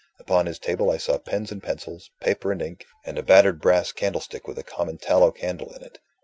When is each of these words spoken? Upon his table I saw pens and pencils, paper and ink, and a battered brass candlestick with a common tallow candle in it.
Upon 0.17 0.47
his 0.47 0.57
table 0.57 0.89
I 0.89 0.97
saw 0.97 1.19
pens 1.19 1.51
and 1.51 1.61
pencils, 1.61 2.09
paper 2.19 2.51
and 2.51 2.59
ink, 2.59 2.87
and 3.05 3.19
a 3.19 3.21
battered 3.21 3.61
brass 3.61 3.91
candlestick 3.91 4.47
with 4.47 4.57
a 4.57 4.63
common 4.63 4.97
tallow 4.97 5.29
candle 5.31 5.75
in 5.75 5.83
it. 5.83 5.99